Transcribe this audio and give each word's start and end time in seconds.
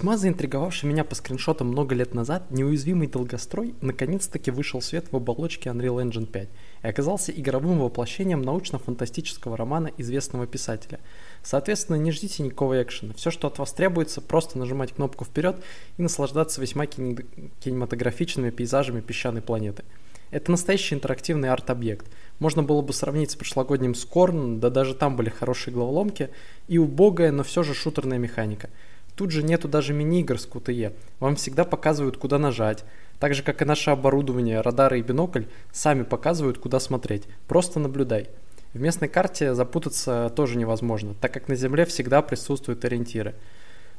Весьма 0.00 0.16
заинтриговавший 0.16 0.88
меня 0.88 1.04
по 1.04 1.14
скриншотам 1.14 1.66
много 1.66 1.94
лет 1.94 2.14
назад, 2.14 2.50
неуязвимый 2.50 3.06
долгострой 3.06 3.74
наконец-таки 3.82 4.50
вышел 4.50 4.80
в 4.80 4.84
свет 4.86 5.04
в 5.12 5.16
оболочке 5.16 5.68
Unreal 5.68 6.02
Engine 6.02 6.24
5 6.24 6.48
и 6.84 6.86
оказался 6.86 7.32
игровым 7.32 7.80
воплощением 7.80 8.40
научно-фантастического 8.40 9.58
романа 9.58 9.90
известного 9.98 10.46
писателя. 10.46 11.00
Соответственно, 11.42 11.96
не 11.96 12.12
ждите 12.12 12.42
никакого 12.42 12.82
экшена. 12.82 13.12
Все, 13.12 13.30
что 13.30 13.46
от 13.46 13.58
вас 13.58 13.74
требуется, 13.74 14.22
просто 14.22 14.58
нажимать 14.58 14.94
кнопку 14.94 15.26
вперед 15.26 15.62
и 15.98 16.02
наслаждаться 16.02 16.62
весьма 16.62 16.86
кинематографичными 16.86 18.48
пейзажами 18.48 19.02
песчаной 19.02 19.42
планеты. 19.42 19.84
Это 20.30 20.50
настоящий 20.50 20.94
интерактивный 20.94 21.50
арт-объект. 21.50 22.06
Можно 22.38 22.62
было 22.62 22.80
бы 22.80 22.94
сравнить 22.94 23.32
с 23.32 23.36
прошлогодним 23.36 23.94
Скорн, 23.94 24.60
да 24.60 24.70
даже 24.70 24.94
там 24.94 25.16
были 25.16 25.28
хорошие 25.28 25.74
головоломки 25.74 26.30
и 26.68 26.78
убогая, 26.78 27.32
но 27.32 27.42
все 27.42 27.62
же 27.62 27.74
шутерная 27.74 28.16
механика. 28.16 28.70
Тут 29.16 29.30
же 29.30 29.42
нету 29.42 29.68
даже 29.68 29.92
мини-игр 29.92 30.38
с 30.38 30.48
QTE. 30.48 30.94
Вам 31.18 31.36
всегда 31.36 31.64
показывают, 31.64 32.16
куда 32.16 32.38
нажать. 32.38 32.84
Так 33.18 33.34
же, 33.34 33.42
как 33.42 33.60
и 33.60 33.66
наше 33.66 33.90
оборудование, 33.90 34.60
радары 34.60 34.98
и 34.98 35.02
бинокль, 35.02 35.44
сами 35.72 36.02
показывают, 36.02 36.58
куда 36.58 36.80
смотреть. 36.80 37.24
Просто 37.46 37.78
наблюдай. 37.78 38.28
В 38.72 38.80
местной 38.80 39.08
карте 39.08 39.54
запутаться 39.54 40.32
тоже 40.34 40.56
невозможно, 40.56 41.14
так 41.20 41.34
как 41.34 41.48
на 41.48 41.56
Земле 41.56 41.84
всегда 41.84 42.22
присутствуют 42.22 42.84
ориентиры. 42.84 43.34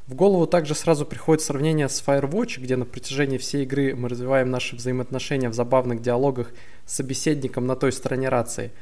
В 0.06 0.14
голову 0.14 0.46
также 0.46 0.74
сразу 0.74 1.06
приходит 1.06 1.42
сравнение 1.42 1.88
с 1.88 2.02
Firewatch, 2.04 2.58
где 2.58 2.76
на 2.76 2.84
протяжении 2.84 3.38
всей 3.38 3.62
игры 3.62 3.94
мы 3.94 4.08
развиваем 4.08 4.50
наши 4.50 4.74
взаимоотношения 4.74 5.48
в 5.48 5.54
забавных 5.54 6.02
диалогах 6.02 6.52
с 6.86 6.94
собеседником 6.94 7.66
на 7.66 7.76
той 7.76 7.92
стороне 7.92 8.28
рации. 8.28 8.72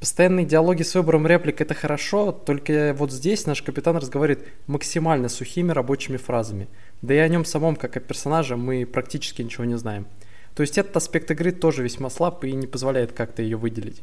Постоянные 0.00 0.46
диалоги 0.46 0.82
с 0.82 0.94
выбором 0.94 1.26
реплик 1.26 1.60
это 1.60 1.74
хорошо, 1.74 2.32
только 2.32 2.94
вот 2.96 3.12
здесь 3.12 3.44
наш 3.44 3.60
капитан 3.60 3.98
разговаривает 3.98 4.48
максимально 4.66 5.28
сухими 5.28 5.72
рабочими 5.72 6.16
фразами. 6.16 6.68
Да 7.02 7.12
и 7.12 7.18
о 7.18 7.28
нем 7.28 7.44
самом, 7.44 7.76
как 7.76 7.98
о 7.98 8.00
персонаже, 8.00 8.56
мы 8.56 8.86
практически 8.86 9.42
ничего 9.42 9.64
не 9.64 9.76
знаем. 9.76 10.06
То 10.54 10.62
есть 10.62 10.78
этот 10.78 10.96
аспект 10.96 11.30
игры 11.30 11.52
тоже 11.52 11.82
весьма 11.82 12.08
слаб 12.08 12.42
и 12.44 12.52
не 12.52 12.66
позволяет 12.66 13.12
как-то 13.12 13.42
ее 13.42 13.58
выделить. 13.58 14.02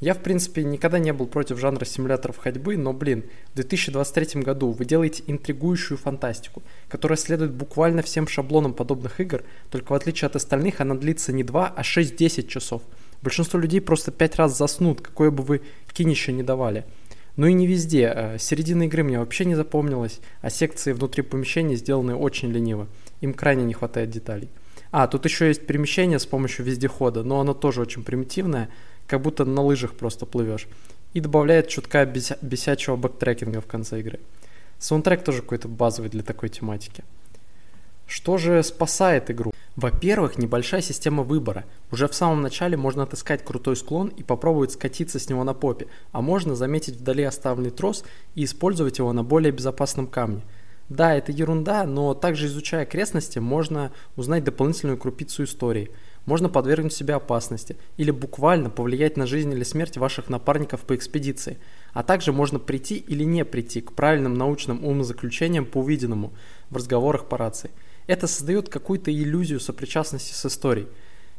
Я, 0.00 0.14
в 0.14 0.18
принципе, 0.18 0.64
никогда 0.64 0.98
не 0.98 1.12
был 1.12 1.28
против 1.28 1.60
жанра 1.60 1.84
симуляторов 1.84 2.38
ходьбы, 2.38 2.76
но, 2.76 2.92
блин, 2.92 3.22
в 3.52 3.54
2023 3.56 4.42
году 4.42 4.72
вы 4.72 4.84
делаете 4.84 5.22
интригующую 5.28 5.98
фантастику, 5.98 6.64
которая 6.88 7.16
следует 7.16 7.52
буквально 7.52 8.02
всем 8.02 8.26
шаблонам 8.26 8.74
подобных 8.74 9.20
игр, 9.20 9.44
только 9.70 9.92
в 9.92 9.94
отличие 9.94 10.26
от 10.26 10.34
остальных 10.34 10.80
она 10.80 10.96
длится 10.96 11.32
не 11.32 11.44
2, 11.44 11.74
а 11.76 11.82
6-10 11.82 12.48
часов. 12.48 12.82
Большинство 13.22 13.58
людей 13.58 13.80
просто 13.80 14.10
5 14.10 14.36
раз 14.36 14.56
заснут, 14.56 15.00
какое 15.00 15.30
бы 15.30 15.42
вы 15.42 15.62
кинище 15.92 16.32
не 16.32 16.42
давали. 16.42 16.84
Ну 17.36 17.46
и 17.46 17.52
не 17.52 17.66
везде. 17.66 18.12
Э, 18.14 18.38
середина 18.38 18.84
игры 18.84 19.02
мне 19.02 19.18
вообще 19.18 19.44
не 19.44 19.54
запомнилась, 19.54 20.20
а 20.40 20.50
секции 20.50 20.92
внутри 20.92 21.22
помещения 21.22 21.76
сделаны 21.76 22.14
очень 22.14 22.50
лениво. 22.50 22.88
Им 23.20 23.34
крайне 23.34 23.64
не 23.64 23.74
хватает 23.74 24.10
деталей. 24.10 24.48
А, 24.90 25.06
тут 25.06 25.24
еще 25.24 25.48
есть 25.48 25.66
перемещение 25.66 26.18
с 26.18 26.26
помощью 26.26 26.64
вездехода, 26.64 27.22
но 27.22 27.40
оно 27.40 27.54
тоже 27.54 27.80
очень 27.80 28.04
примитивное, 28.04 28.70
как 29.06 29.20
будто 29.22 29.44
на 29.44 29.62
лыжах 29.62 29.94
просто 29.94 30.24
плывешь. 30.24 30.66
И 31.12 31.20
добавляет 31.20 31.68
чутка 31.68 32.04
беся- 32.04 32.38
бесячего 32.42 32.96
backtracking 32.96 33.55
а 33.55 33.60
в 33.60 33.66
конце 33.66 34.00
игры. 34.00 34.20
Саундтрек 34.78 35.24
тоже 35.24 35.42
какой-то 35.42 35.68
базовый 35.68 36.10
для 36.10 36.22
такой 36.22 36.48
тематики. 36.48 37.04
Что 38.08 38.38
же 38.38 38.62
спасает 38.62 39.30
игру? 39.30 39.52
Во-первых, 39.76 40.38
небольшая 40.38 40.80
система 40.80 41.22
выбора. 41.22 41.66
Уже 41.92 42.08
в 42.08 42.14
самом 42.14 42.40
начале 42.40 42.76
можно 42.76 43.02
отыскать 43.02 43.44
крутой 43.44 43.76
склон 43.76 44.08
и 44.08 44.22
попробовать 44.22 44.72
скатиться 44.72 45.20
с 45.20 45.28
него 45.28 45.44
на 45.44 45.52
попе, 45.52 45.88
а 46.10 46.22
можно 46.22 46.56
заметить 46.56 46.96
вдали 46.96 47.22
оставленный 47.22 47.70
трос 47.70 48.04
и 48.34 48.44
использовать 48.44 48.98
его 48.98 49.12
на 49.12 49.22
более 49.22 49.52
безопасном 49.52 50.06
камне. 50.06 50.40
Да, 50.88 51.14
это 51.14 51.32
ерунда, 51.32 51.84
но 51.84 52.14
также 52.14 52.46
изучая 52.46 52.84
окрестности, 52.84 53.40
можно 53.40 53.92
узнать 54.16 54.42
дополнительную 54.42 54.96
крупицу 54.96 55.44
истории– 55.44 55.90
можно 56.28 56.50
подвергнуть 56.50 56.92
себя 56.92 57.16
опасности 57.16 57.78
или 57.96 58.10
буквально 58.10 58.68
повлиять 58.68 59.16
на 59.16 59.26
жизнь 59.26 59.50
или 59.50 59.62
смерть 59.62 59.96
ваших 59.96 60.28
напарников 60.28 60.82
по 60.82 60.94
экспедиции, 60.94 61.56
а 61.94 62.02
также 62.02 62.34
можно 62.34 62.58
прийти 62.58 62.96
или 62.96 63.24
не 63.24 63.46
прийти 63.46 63.80
к 63.80 63.94
правильным 63.94 64.34
научным 64.34 64.84
умозаключениям 64.84 65.64
по 65.64 65.78
увиденному 65.78 66.34
в 66.68 66.76
разговорах 66.76 67.30
по 67.30 67.38
рации. 67.38 67.70
Это 68.08 68.26
создает 68.26 68.68
какую-то 68.68 69.12
иллюзию 69.12 69.60
сопричастности 69.60 70.32
с 70.32 70.44
историей– 70.44 70.88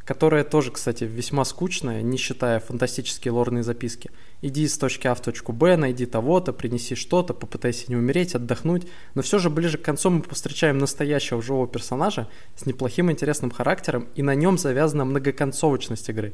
которая 0.09 0.43
тоже, 0.43 0.71
кстати, 0.71 1.03
весьма 1.03 1.45
скучная, 1.45 2.01
не 2.01 2.17
считая 2.17 2.59
фантастические 2.59 3.31
лорные 3.31 3.61
записки. 3.61 4.09
Иди 4.41 4.67
с 4.67 4.75
точки 4.75 5.05
А 5.05 5.13
в 5.13 5.21
точку 5.21 5.53
Б, 5.53 5.75
найди 5.77 6.07
того-то, 6.07 6.51
принеси 6.51 6.95
что-то, 6.95 7.35
попытайся 7.35 7.85
не 7.89 7.95
умереть, 7.95 8.33
отдохнуть. 8.33 8.87
Но 9.13 9.21
все 9.21 9.37
же 9.37 9.51
ближе 9.51 9.77
к 9.77 9.83
концу 9.83 10.09
мы 10.09 10.23
повстречаем 10.23 10.79
настоящего 10.79 11.43
живого 11.43 11.67
персонажа 11.67 12.27
с 12.55 12.65
неплохим 12.65 13.11
интересным 13.11 13.51
характером, 13.51 14.07
и 14.15 14.23
на 14.23 14.33
нем 14.33 14.57
завязана 14.57 15.05
многоконцовочность 15.05 16.09
игры, 16.09 16.33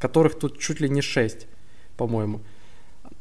которых 0.00 0.36
тут 0.36 0.58
чуть 0.58 0.80
ли 0.80 0.88
не 0.88 1.00
6, 1.00 1.46
по-моему. 1.96 2.40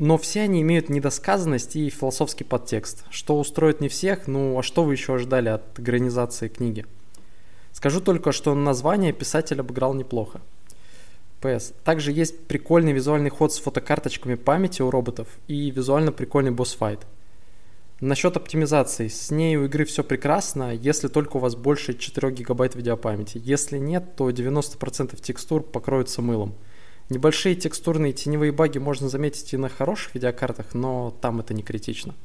Но 0.01 0.17
все 0.17 0.41
они 0.41 0.62
имеют 0.62 0.89
недосказанность 0.89 1.75
и 1.75 1.88
философский 1.91 2.44
подтекст, 2.44 3.06
что 3.12 3.39
устроит 3.39 3.81
не 3.81 3.88
всех, 3.88 4.25
ну 4.25 4.57
а 4.57 4.63
что 4.63 4.84
вы 4.84 4.94
еще 4.94 5.13
ожидали 5.13 5.50
от 5.50 5.78
экранизации 5.79 6.47
книги? 6.47 6.88
Скажу 7.72 8.01
только, 8.01 8.31
что 8.31 8.56
название 8.56 9.13
писатель 9.13 9.59
обыграл 9.59 9.94
неплохо. 9.94 10.41
PS. 11.40 11.75
Также 11.84 12.11
есть 12.11 12.47
прикольный 12.47 12.94
визуальный 12.94 13.29
ход 13.29 13.53
с 13.53 13.59
фотокарточками 13.59 14.34
памяти 14.34 14.81
у 14.81 14.90
роботов 14.90 15.28
и 15.47 15.69
визуально 15.69 16.11
прикольный 16.11 16.50
босс-файт. 16.50 17.06
Насчет 18.00 18.35
оптимизации. 18.35 19.07
С 19.07 19.29
ней 19.29 19.56
у 19.56 19.66
игры 19.66 19.85
все 19.85 20.03
прекрасно, 20.03 20.73
если 20.73 21.09
только 21.09 21.38
у 21.38 21.40
вас 21.40 21.56
больше 21.56 21.94
4 21.94 22.31
гигабайт 22.31 22.73
видеопамяти. 22.73 23.40
Если 23.44 23.78
нет, 23.78 24.16
то 24.16 24.31
90% 24.31 25.22
текстур 25.22 25.61
покроются 25.61 26.23
мылом. 26.23 26.56
Небольшие 27.11 27.55
текстурные 27.55 28.13
теневые 28.13 28.53
баги 28.53 28.77
можно 28.77 29.09
заметить 29.09 29.51
и 29.51 29.57
на 29.57 29.67
хороших 29.67 30.16
видеокартах, 30.16 30.73
но 30.73 31.11
там 31.19 31.41
это 31.41 31.53
не 31.53 31.61
критично. 31.61 32.16